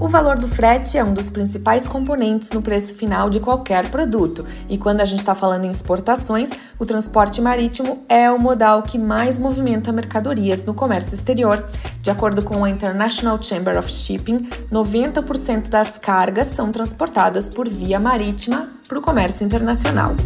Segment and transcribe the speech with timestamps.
[0.00, 4.46] O valor do frete é um dos principais componentes no preço final de qualquer produto,
[4.66, 6.48] e quando a gente está falando em exportações,
[6.78, 11.68] o transporte marítimo é o modal que mais movimenta mercadorias no comércio exterior.
[12.00, 18.00] De acordo com a International Chamber of Shipping, 90% das cargas são transportadas por via
[18.00, 20.16] marítima para o comércio internacional.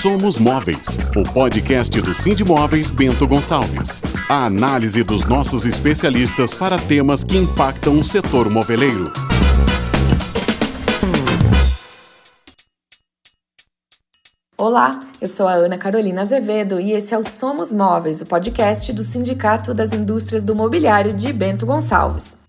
[0.00, 4.00] Somos Móveis, o podcast do Cindy Móveis Bento Gonçalves.
[4.30, 9.12] A análise dos nossos especialistas para temas que impactam o setor moveleiro.
[14.56, 18.94] Olá, eu sou a Ana Carolina Azevedo e esse é o Somos Móveis, o podcast
[18.94, 22.39] do Sindicato das Indústrias do Mobiliário de Bento Gonçalves.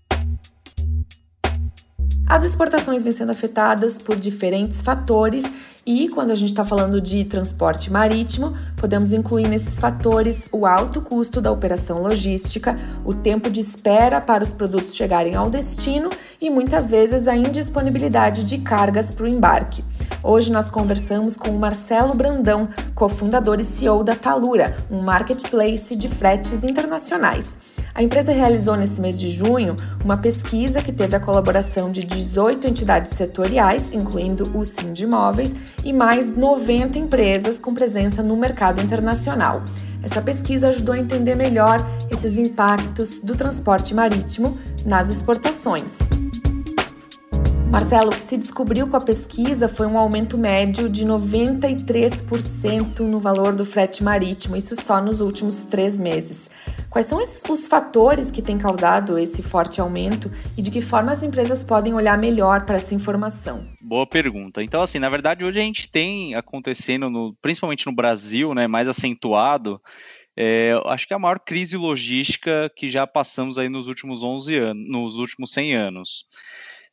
[2.32, 5.44] As exportações vêm sendo afetadas por diferentes fatores
[5.84, 11.02] e quando a gente está falando de transporte marítimo, podemos incluir nesses fatores o alto
[11.02, 16.08] custo da operação logística, o tempo de espera para os produtos chegarem ao destino
[16.40, 19.84] e muitas vezes a indisponibilidade de cargas para o embarque.
[20.22, 26.08] Hoje nós conversamos com o Marcelo Brandão, cofundador e CEO da Talura, um marketplace de
[26.08, 27.71] fretes internacionais.
[27.94, 32.66] A empresa realizou nesse mês de junho uma pesquisa que teve a colaboração de 18
[32.66, 38.80] entidades setoriais, incluindo o Sim de Imóveis, e mais 90 empresas com presença no mercado
[38.80, 39.62] internacional.
[40.02, 41.78] Essa pesquisa ajudou a entender melhor
[42.10, 44.56] esses impactos do transporte marítimo
[44.86, 45.98] nas exportações.
[47.70, 53.18] Marcelo, o que se descobriu com a pesquisa foi um aumento médio de 93% no
[53.18, 56.50] valor do frete marítimo, isso só nos últimos três meses.
[56.92, 61.22] Quais são os fatores que têm causado esse forte aumento e de que forma as
[61.22, 63.66] empresas podem olhar melhor para essa informação?
[63.80, 64.62] Boa pergunta.
[64.62, 68.86] Então, assim, na verdade, hoje a gente tem acontecendo, no, principalmente no Brasil, né, mais
[68.88, 69.80] acentuado,
[70.36, 74.54] é, acho que é a maior crise logística que já passamos aí nos últimos 11
[74.58, 76.26] anos, nos últimos 100 anos.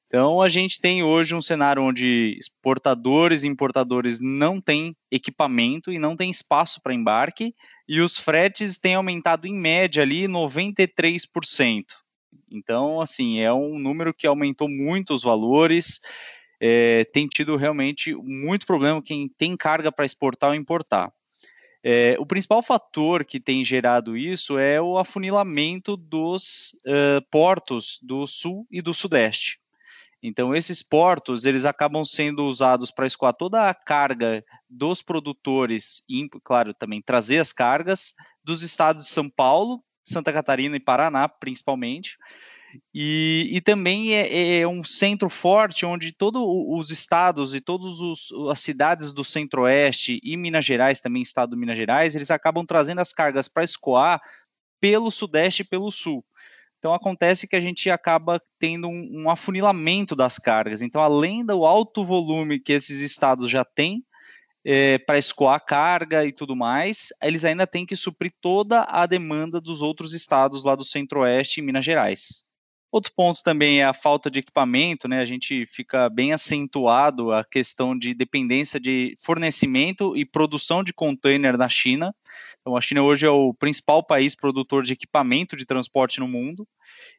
[0.10, 6.00] Então, a gente tem hoje um cenário onde exportadores e importadores não têm equipamento e
[6.00, 7.54] não têm espaço para embarque,
[7.88, 11.84] e os fretes têm aumentado em média ali 93%.
[12.52, 16.00] Então, assim, é um número que aumentou muito os valores,
[16.60, 21.14] é, tem tido realmente muito problema quem tem carga para exportar ou importar.
[21.84, 28.26] É, o principal fator que tem gerado isso é o afunilamento dos uh, portos do
[28.26, 29.59] sul e do sudeste.
[30.22, 36.28] Então, esses portos, eles acabam sendo usados para escoar toda a carga dos produtores e,
[36.44, 38.14] claro, também trazer as cargas
[38.44, 42.18] dos estados de São Paulo, Santa Catarina e Paraná, principalmente.
[42.94, 47.94] E, e também é, é, um centro forte onde todos os estados e todas
[48.52, 53.00] as cidades do centro-oeste e Minas Gerais, também estado de Minas Gerais, eles acabam trazendo
[53.00, 54.22] as cargas para escoar
[54.80, 56.24] pelo sudeste e pelo sul.
[56.80, 60.82] Então acontece que a gente acaba tendo um, um afunilamento das cargas.
[60.82, 64.04] Então, além do alto volume que esses estados já têm
[64.64, 69.60] é, para escoar carga e tudo mais, eles ainda têm que suprir toda a demanda
[69.60, 72.46] dos outros estados lá do Centro-Oeste e Minas Gerais.
[72.92, 75.20] Outro ponto também é a falta de equipamento, né?
[75.20, 81.56] A gente fica bem acentuado a questão de dependência de fornecimento e produção de container
[81.56, 82.16] na China.
[82.70, 86.68] Então, a China hoje é o principal país produtor de equipamento de transporte no mundo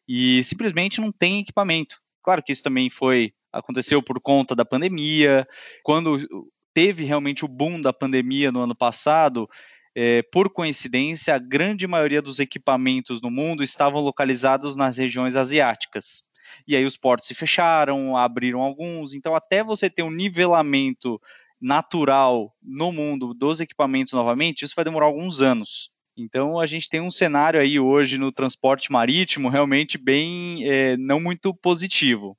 [0.06, 1.96] e simplesmente não tem equipamento.
[2.22, 5.44] Claro que isso também foi aconteceu por conta da pandemia.
[5.82, 6.18] Quando
[6.72, 9.48] teve realmente o boom da pandemia no ano passado,
[9.92, 16.22] é, por coincidência, a grande maioria dos equipamentos no mundo estavam localizados nas regiões asiáticas.
[16.64, 19.14] E aí os portos se fecharam, abriram alguns.
[19.14, 21.20] Então, até você ter um nivelamento
[21.60, 25.90] natural no mundo dos equipamentos novamente, isso vai demorar alguns anos.
[26.16, 31.20] Então a gente tem um cenário aí hoje no transporte marítimo realmente bem é, não
[31.20, 32.36] muito positivo.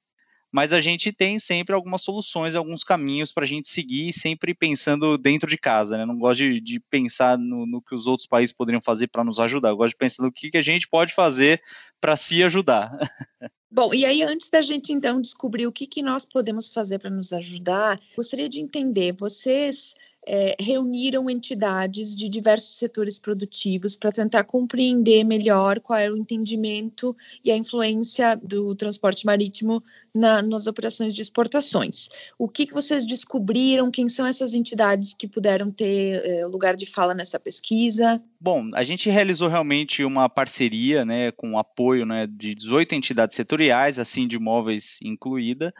[0.53, 5.17] Mas a gente tem sempre algumas soluções, alguns caminhos para a gente seguir, sempre pensando
[5.17, 5.97] dentro de casa.
[5.97, 6.05] Né?
[6.05, 9.39] Não gosto de, de pensar no, no, que os outros países poderiam fazer para nos
[9.39, 9.69] ajudar.
[9.69, 11.61] Eu gosto de pensar no que, que a gente pode fazer
[12.01, 12.91] para se ajudar.
[13.73, 17.09] Bom, e aí antes da gente então descobrir o que, que nós podemos fazer para
[17.09, 19.95] nos ajudar, gostaria de entender, vocês
[20.27, 27.15] é, reuniram entidades de diversos setores produtivos para tentar compreender melhor qual é o entendimento
[27.43, 29.81] e a influência do transporte marítimo
[30.13, 32.09] na, nas operações de exportações.
[32.37, 33.89] O que, que vocês descobriram?
[33.89, 38.21] Quem são essas entidades que puderam ter é, lugar de fala nessa pesquisa?
[38.43, 43.35] Bom, a gente realizou realmente uma parceria né, com o apoio né, de 18 entidades
[43.35, 45.71] setoriais, assim de imóveis incluída,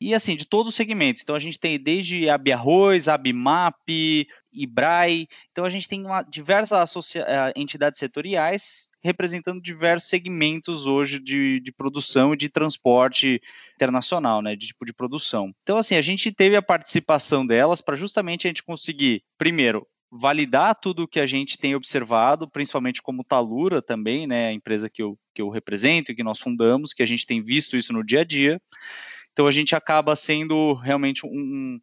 [0.00, 1.20] e assim, de todos os segmentos.
[1.20, 3.76] Então a gente tem desde Abiarroz, Abimap,
[4.50, 7.22] IBRAE, então a gente tem uma, diversas uh,
[7.54, 13.38] entidades setoriais representando diversos segmentos hoje de, de produção e de transporte
[13.74, 15.52] internacional, né, de tipo de produção.
[15.62, 20.74] Então assim, a gente teve a participação delas para justamente a gente conseguir, primeiro, validar
[20.74, 25.02] tudo o que a gente tem observado, principalmente como Talura também, né, a empresa que
[25.02, 28.04] eu, que eu represento e que nós fundamos, que a gente tem visto isso no
[28.04, 28.60] dia a dia.
[29.32, 31.78] Então a gente acaba sendo realmente um,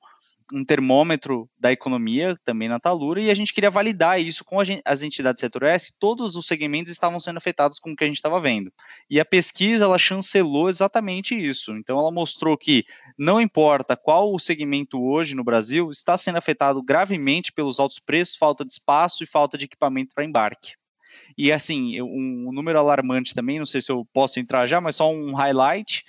[0.53, 4.81] um termômetro da economia também na Talura e a gente queria validar isso com gente,
[4.85, 8.39] as entidades setoriais, todos os segmentos estavam sendo afetados com o que a gente estava
[8.39, 8.71] vendo.
[9.09, 11.75] E a pesquisa ela chancelou exatamente isso.
[11.75, 12.85] Então ela mostrou que
[13.17, 18.35] não importa qual o segmento hoje no Brasil está sendo afetado gravemente pelos altos preços,
[18.35, 20.73] falta de espaço e falta de equipamento para embarque.
[21.37, 25.11] E assim, um número alarmante também, não sei se eu posso entrar já, mas só
[25.11, 26.03] um highlight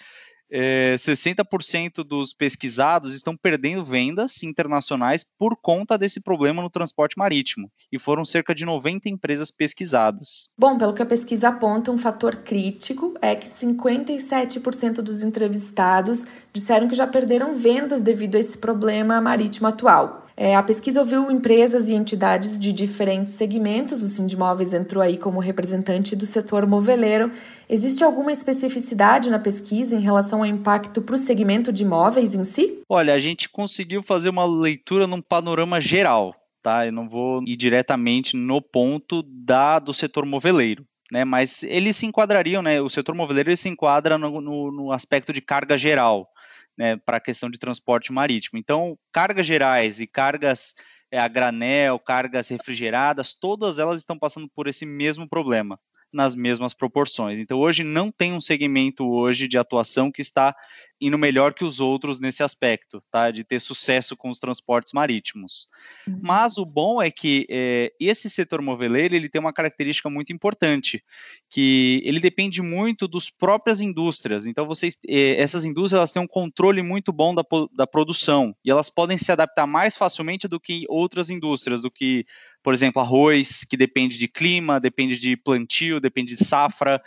[0.51, 7.71] é, 60% dos pesquisados estão perdendo vendas internacionais por conta desse problema no transporte marítimo,
[7.91, 10.51] e foram cerca de 90 empresas pesquisadas.
[10.59, 16.89] Bom, pelo que a pesquisa aponta, um fator crítico é que 57% dos entrevistados disseram
[16.89, 20.26] que já perderam vendas devido a esse problema marítimo atual.
[20.37, 25.41] É, a pesquisa ouviu empresas e entidades de diferentes segmentos, o Sindimóveis entrou aí como
[25.41, 27.33] representante do setor moveleiro.
[27.71, 32.45] Existe alguma especificidade na pesquisa em relação ao impacto para o segmento de imóveis em
[32.45, 32.83] si?
[32.87, 36.85] Olha, a gente conseguiu fazer uma leitura num panorama geral, tá?
[36.85, 40.85] Eu não vou ir diretamente no ponto da do setor moveleiro.
[41.11, 44.93] Né, mas eles se enquadrariam, né, o setor moveleiro ele se enquadra no, no, no
[44.93, 46.29] aspecto de carga geral,
[46.77, 48.59] né, para a questão de transporte marítimo.
[48.59, 50.75] Então, cargas gerais e cargas
[51.11, 55.79] é, a granel, cargas refrigeradas, todas elas estão passando por esse mesmo problema
[56.13, 57.39] nas mesmas proporções.
[57.39, 60.55] Então, hoje não tem um segmento hoje de atuação que está
[61.01, 63.31] indo melhor que os outros nesse aspecto, tá?
[63.31, 65.69] De ter sucesso com os transportes marítimos.
[66.07, 66.21] Uhum.
[66.23, 71.03] Mas o bom é que é, esse setor moveleiro ele tem uma característica muito importante,
[71.51, 74.47] que ele depende muito dos próprias indústrias.
[74.47, 77.43] Então, vocês, é, essas indústrias elas têm um controle muito bom da,
[77.75, 82.25] da produção e elas podem se adaptar mais facilmente do que outras indústrias, do que,
[82.63, 87.03] por exemplo, arroz, que depende de clima, depende de plantio, depende de safra.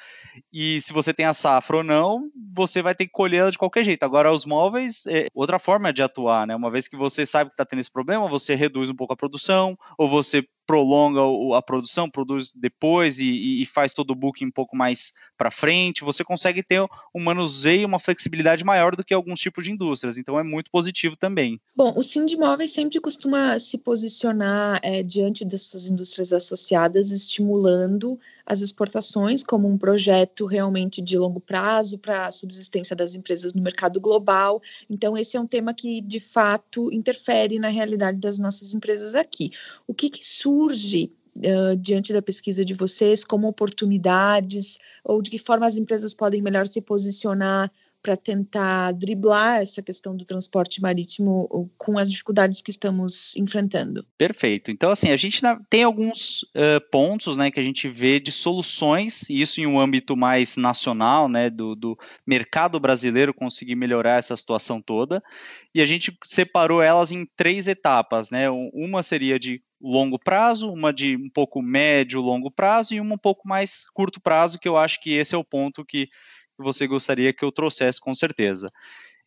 [0.54, 3.79] E se você tem a safra ou não, você vai ter que colher de qualquer
[3.80, 4.04] qualquer jeito.
[4.04, 6.56] Agora, os móveis, é outra forma de atuar, né?
[6.56, 9.18] Uma vez que você sabe que está tendo esse problema, você reduz um pouco a
[9.18, 11.22] produção, ou você prolonga
[11.58, 16.04] a produção, produz depois e, e faz todo o booking um pouco mais para frente,
[16.04, 16.80] você consegue ter
[17.14, 20.20] um manuseio, uma flexibilidade maior do que alguns tipos de indústrias.
[20.20, 21.60] Então é muito positivo também.
[21.76, 28.20] Bom, o Sindimóveis sempre costuma se posicionar é, diante das suas indústrias associadas, estimulando
[28.50, 33.62] as exportações como um projeto realmente de longo prazo para a subsistência das empresas no
[33.62, 34.60] mercado global.
[34.90, 39.52] Então, esse é um tema que, de fato, interfere na realidade das nossas empresas aqui.
[39.88, 45.38] O que, que surge Uh, diante da pesquisa de vocês como oportunidades ou de que
[45.38, 51.70] forma as empresas podem melhor se posicionar para tentar driblar essa questão do transporte marítimo
[51.78, 54.06] com as dificuldades que estamos enfrentando.
[54.18, 54.72] Perfeito.
[54.72, 59.30] Então, assim, a gente tem alguns uh, pontos né, que a gente vê de soluções,
[59.30, 64.36] e isso em um âmbito mais nacional, né, do, do mercado brasileiro conseguir melhorar essa
[64.36, 65.22] situação toda,
[65.74, 68.50] e a gente separou elas em três etapas, né?
[68.50, 73.18] Uma seria de longo prazo, uma de um pouco médio, longo prazo e uma um
[73.18, 76.10] pouco mais curto prazo, que eu acho que esse é o ponto que
[76.60, 78.68] que você gostaria que eu trouxesse com certeza.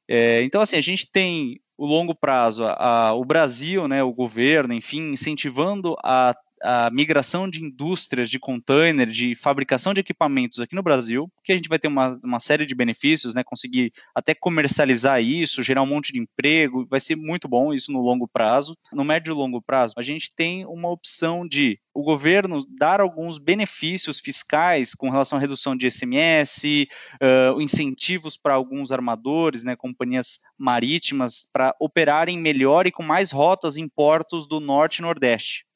[0.06, 2.72] É, então, assim, a gente tem o longo prazo, a,
[3.08, 9.06] a, o Brasil, né, o governo, enfim, incentivando a a migração de indústrias de container,
[9.06, 12.64] de fabricação de equipamentos aqui no Brasil, que a gente vai ter uma, uma série
[12.64, 13.42] de benefícios, né?
[13.44, 18.00] Conseguir até comercializar isso, gerar um monte de emprego, vai ser muito bom isso no
[18.00, 18.76] longo prazo.
[18.92, 23.38] No médio e longo prazo, a gente tem uma opção de o governo dar alguns
[23.38, 26.86] benefícios fiscais com relação à redução de SMS,
[27.20, 33.76] uh, incentivos para alguns armadores, né, companhias marítimas, para operarem melhor e com mais rotas
[33.76, 35.66] em portos do norte e nordeste.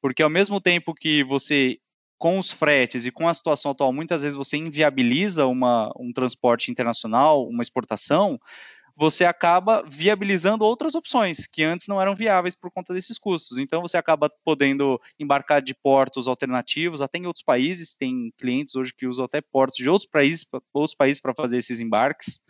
[0.00, 1.78] Porque ao mesmo tempo que você,
[2.18, 6.70] com os fretes e com a situação atual, muitas vezes você inviabiliza uma, um transporte
[6.70, 8.38] internacional, uma exportação,
[9.00, 13.56] você acaba viabilizando outras opções que antes não eram viáveis por conta desses custos.
[13.56, 18.92] Então você acaba podendo embarcar de portos alternativos, até em outros países, tem clientes hoje
[18.94, 22.40] que usam até portos de outros países, outros países para fazer esses embarques.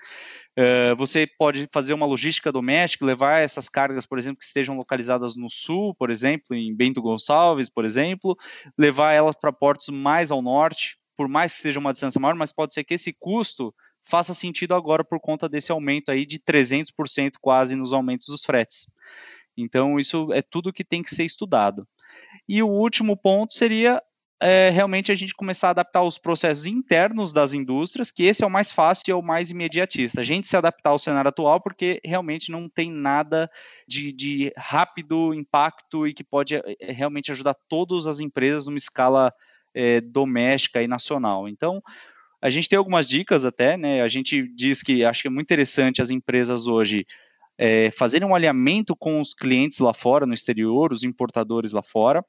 [0.59, 5.37] Uh, você pode fazer uma logística doméstica, levar essas cargas, por exemplo, que estejam localizadas
[5.37, 8.37] no sul, por exemplo, em Bento Gonçalves, por exemplo,
[8.77, 12.53] levar elas para portos mais ao norte, por mais que seja uma distância maior, mas
[12.53, 17.35] pode ser que esse custo faça sentido agora por conta desse aumento aí de 300%
[17.41, 18.91] quase nos aumentos dos fretes.
[19.57, 21.87] Então, isso é tudo que tem que ser estudado.
[22.49, 24.03] E o último ponto seria
[24.43, 28.47] é, realmente a gente começar a adaptar os processos internos das indústrias, que esse é
[28.47, 30.21] o mais fácil e é o mais imediatista.
[30.21, 33.51] A gente se adaptar ao cenário atual, porque realmente não tem nada
[33.87, 39.33] de, de rápido impacto e que pode é, realmente ajudar todas as empresas numa escala
[39.75, 41.47] é, doméstica e nacional.
[41.47, 41.83] Então,
[42.41, 44.01] a gente tem algumas dicas até, né?
[44.01, 47.07] A gente diz que acho que é muito interessante as empresas hoje
[47.59, 52.25] é, fazerem um alinhamento com os clientes lá fora, no exterior, os importadores lá fora,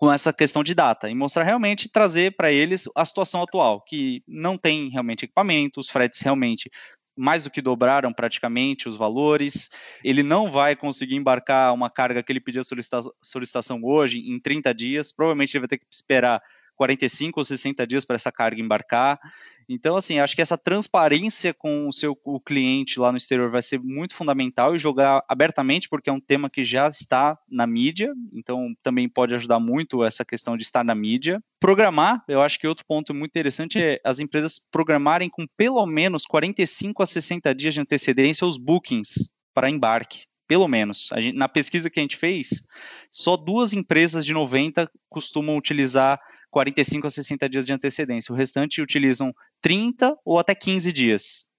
[0.00, 4.24] com essa questão de data e mostrar realmente trazer para eles a situação atual, que
[4.26, 6.70] não tem realmente equipamento, os fretes realmente
[7.14, 9.68] mais do que dobraram praticamente os valores.
[10.02, 14.72] Ele não vai conseguir embarcar uma carga que ele pediu solicita solicitação hoje em 30
[14.72, 15.12] dias.
[15.12, 16.40] Provavelmente ele vai ter que esperar
[16.80, 19.20] 45 ou 60 dias para essa carga embarcar.
[19.68, 23.60] Então, assim, acho que essa transparência com o seu o cliente lá no exterior vai
[23.60, 28.14] ser muito fundamental e jogar abertamente, porque é um tema que já está na mídia,
[28.32, 31.42] então também pode ajudar muito essa questão de estar na mídia.
[31.60, 36.24] Programar, eu acho que outro ponto muito interessante é as empresas programarem com pelo menos
[36.24, 41.10] 45 a 60 dias de antecedência os bookings para embarque pelo menos.
[41.18, 42.64] Gente, na pesquisa que a gente fez,
[43.08, 46.20] só duas empresas de 90 costumam utilizar
[46.50, 48.32] 45 a 60 dias de antecedência.
[48.32, 51.50] O restante utilizam 30 ou até 15 dias.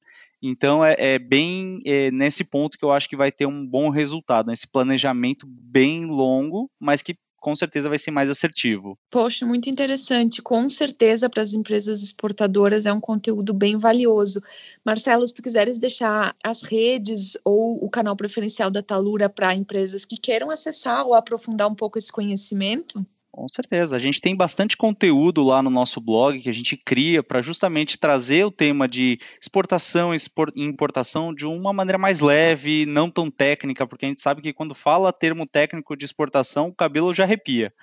[0.42, 3.90] Então é, é bem é, nesse ponto que eu acho que vai ter um bom
[3.90, 8.98] resultado, esse planejamento bem longo, mas que com certeza vai ser mais assertivo.
[9.10, 10.44] Poxa, muito interessante.
[10.44, 14.42] Com certeza para as empresas exportadoras é um conteúdo bem valioso.
[14.86, 20.06] Marcelo, se tu quiseres deixar as redes ou o canal preferencial da Talura para empresas
[20.06, 23.04] que queiram acessar ou aprofundar um pouco esse conhecimento.
[23.32, 23.96] Com certeza.
[23.96, 27.98] A gente tem bastante conteúdo lá no nosso blog que a gente cria para justamente
[27.98, 30.18] trazer o tema de exportação e
[30.58, 34.76] importação de uma maneira mais leve, não tão técnica, porque a gente sabe que quando
[34.76, 37.74] fala termo técnico de exportação, o cabelo já arrepia.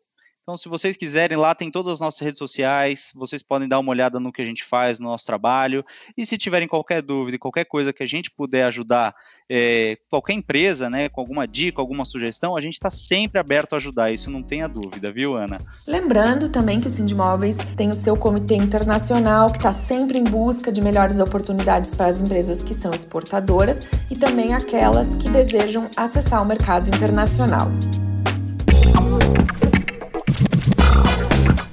[0.50, 3.92] Então, se vocês quiserem, lá tem todas as nossas redes sociais, vocês podem dar uma
[3.92, 5.86] olhada no que a gente faz, no nosso trabalho.
[6.18, 9.14] E se tiverem qualquer dúvida, qualquer coisa que a gente puder ajudar,
[9.48, 13.76] é, qualquer empresa, né, com alguma dica, alguma sugestão, a gente está sempre aberto a
[13.76, 15.58] ajudar, isso não tenha dúvida, viu, Ana?
[15.86, 20.72] Lembrando também que o Sindimóveis tem o seu comitê internacional, que está sempre em busca
[20.72, 26.42] de melhores oportunidades para as empresas que são exportadoras e também aquelas que desejam acessar
[26.42, 27.70] o mercado internacional.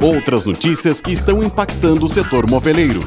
[0.01, 3.01] Outras notícias que estão impactando o setor moveleiro.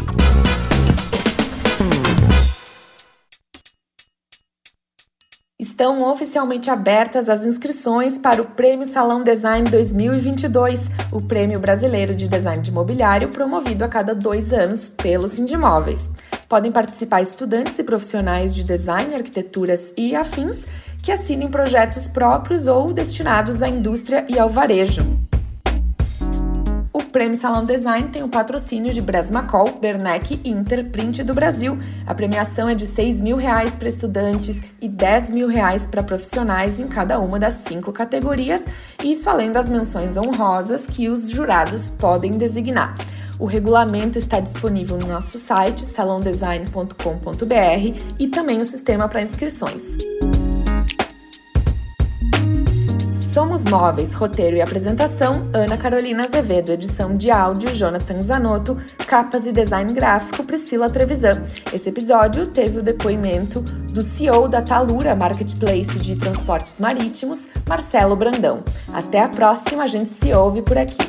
[5.60, 12.27] Estão oficialmente abertas as inscrições para o Prêmio Salão Design 2022, o prêmio brasileiro de
[12.27, 16.12] design de mobiliário promovido a cada dois anos pelo Sindimóveis.
[16.48, 20.65] Podem participar estudantes e profissionais de design, arquiteturas e afins
[21.03, 25.19] que assinem projetos próprios ou destinados à indústria e ao varejo.
[27.10, 31.75] O Prêmio Salão Design tem o patrocínio de Bresmacol, Bernec e Interprint do Brasil.
[32.06, 36.80] A premiação é de 6 mil reais para estudantes e 10 mil reais para profissionais
[36.80, 38.68] em cada uma das cinco categorias,
[39.04, 42.94] isso além das menções honrosas que os jurados podem designar.
[43.39, 49.98] O regulamento está disponível no nosso site salondesign.com.br e também o sistema para inscrições.
[53.39, 58.77] Somos Móveis, roteiro e apresentação, Ana Carolina Azevedo, edição de áudio, Jonathan Zanotto,
[59.08, 61.41] capas e design gráfico, Priscila Trevisan.
[61.72, 68.62] Esse episódio teve o depoimento do CEO da Talura Marketplace de Transportes Marítimos, Marcelo Brandão.
[68.93, 71.09] Até a próxima, a gente se ouve por aqui.